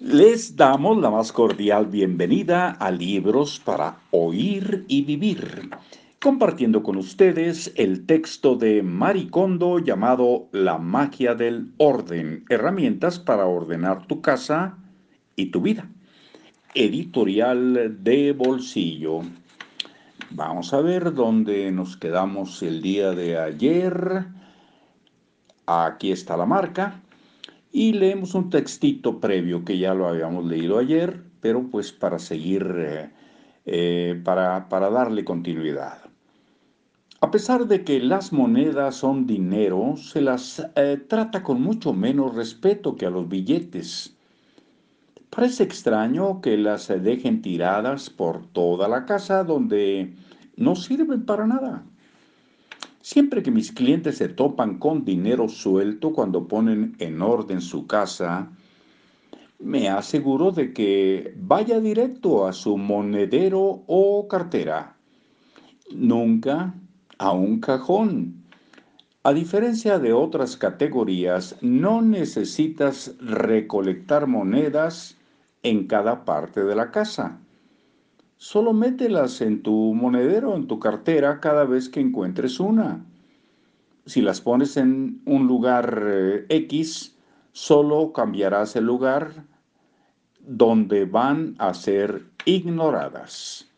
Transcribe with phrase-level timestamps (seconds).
[0.00, 5.68] Les damos la más cordial bienvenida a Libros para Oír y Vivir,
[6.22, 14.06] compartiendo con ustedes el texto de Maricondo llamado La magia del orden, herramientas para ordenar
[14.06, 14.78] tu casa
[15.36, 15.86] y tu vida.
[16.72, 19.20] Editorial de bolsillo.
[20.30, 24.24] Vamos a ver dónde nos quedamos el día de ayer.
[25.66, 27.02] Aquí está la marca.
[27.72, 32.66] Y leemos un textito previo que ya lo habíamos leído ayer, pero pues para seguir,
[32.76, 33.10] eh,
[33.64, 36.10] eh, para, para darle continuidad.
[37.22, 42.34] A pesar de que las monedas son dinero, se las eh, trata con mucho menos
[42.34, 44.16] respeto que a los billetes.
[45.28, 50.14] Parece extraño que las dejen tiradas por toda la casa donde
[50.56, 51.84] no sirven para nada.
[53.02, 58.50] Siempre que mis clientes se topan con dinero suelto cuando ponen en orden su casa,
[59.58, 64.96] me aseguro de que vaya directo a su monedero o cartera,
[65.92, 66.74] nunca
[67.18, 68.44] a un cajón.
[69.22, 75.16] A diferencia de otras categorías, no necesitas recolectar monedas
[75.62, 77.38] en cada parte de la casa.
[78.42, 83.04] Solo mételas en tu monedero, en tu cartera, cada vez que encuentres una.
[84.06, 87.18] Si las pones en un lugar eh, X,
[87.52, 89.44] solo cambiarás el lugar
[90.40, 93.68] donde van a ser ignoradas.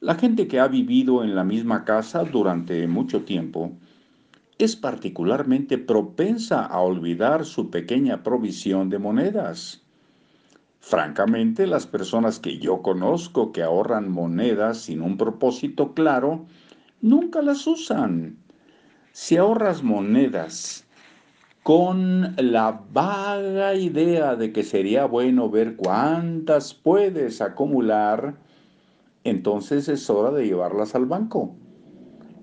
[0.00, 3.72] La gente que ha vivido en la misma casa durante mucho tiempo
[4.58, 9.85] es particularmente propensa a olvidar su pequeña provisión de monedas.
[10.80, 16.46] Francamente, las personas que yo conozco que ahorran monedas sin un propósito claro,
[17.00, 18.36] nunca las usan.
[19.12, 20.86] Si ahorras monedas
[21.62, 28.36] con la vaga idea de que sería bueno ver cuántas puedes acumular,
[29.24, 31.56] entonces es hora de llevarlas al banco.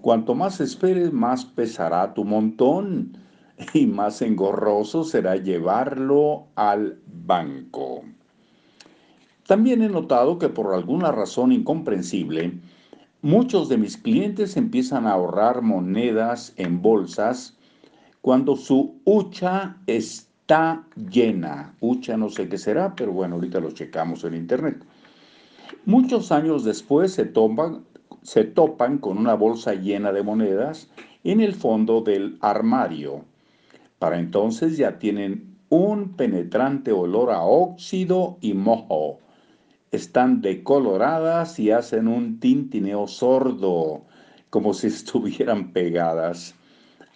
[0.02, 3.18] Cuanto más esperes, más pesará tu montón
[3.74, 8.03] y más engorroso será llevarlo al banco.
[9.48, 12.54] También he notado que por alguna razón incomprensible,
[13.22, 17.58] muchos de mis clientes empiezan a ahorrar monedas en bolsas
[18.22, 21.76] cuando su hucha está llena.
[21.82, 24.86] Hucha no sé qué será, pero bueno, ahorita lo checamos en internet.
[25.86, 27.30] Muchos años después se
[28.22, 30.90] se topan con una bolsa llena de monedas
[31.26, 33.26] en el fondo del armario.
[34.00, 39.20] Para entonces ya tienen un penetrante olor a óxido y moho
[39.94, 44.06] están decoloradas y hacen un tintineo sordo,
[44.50, 46.56] como si estuvieran pegadas.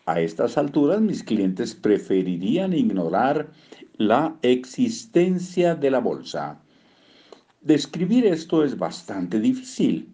[0.06, 3.50] A estas alturas mis clientes preferirían ignorar
[3.98, 6.62] la existencia de la bolsa.
[7.62, 10.14] Describir esto es bastante difícil,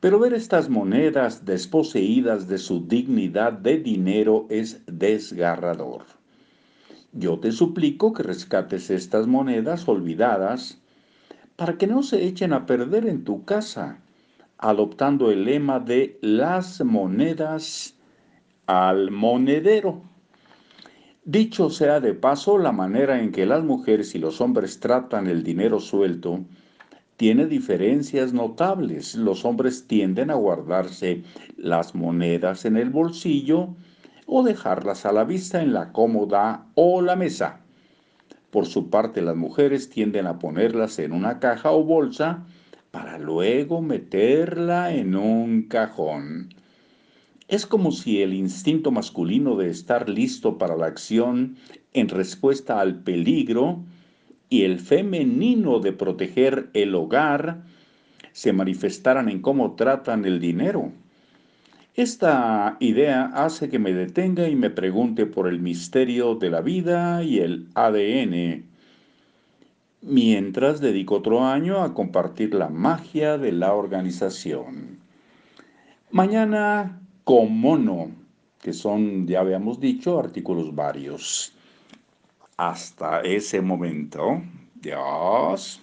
[0.00, 6.04] pero ver estas monedas desposeídas de su dignidad de dinero es desgarrador.
[7.12, 10.80] Yo te suplico que rescates estas monedas olvidadas
[11.60, 13.98] para que no se echen a perder en tu casa,
[14.56, 17.98] adoptando el lema de las monedas
[18.64, 20.00] al monedero.
[21.22, 25.42] Dicho sea de paso, la manera en que las mujeres y los hombres tratan el
[25.42, 26.40] dinero suelto
[27.18, 29.14] tiene diferencias notables.
[29.14, 31.24] Los hombres tienden a guardarse
[31.58, 33.76] las monedas en el bolsillo
[34.24, 37.59] o dejarlas a la vista en la cómoda o la mesa.
[38.50, 42.44] Por su parte, las mujeres tienden a ponerlas en una caja o bolsa
[42.90, 46.52] para luego meterla en un cajón.
[47.46, 51.56] Es como si el instinto masculino de estar listo para la acción
[51.92, 53.84] en respuesta al peligro
[54.48, 57.62] y el femenino de proteger el hogar
[58.32, 60.92] se manifestaran en cómo tratan el dinero.
[61.96, 67.24] Esta idea hace que me detenga y me pregunte por el misterio de la vida
[67.24, 68.64] y el ADN,
[70.02, 75.00] mientras dedico otro año a compartir la magia de la organización.
[76.12, 78.12] Mañana con mono,
[78.60, 81.52] que son, ya habíamos dicho, artículos varios.
[82.56, 84.42] Hasta ese momento,
[84.74, 85.80] Dios.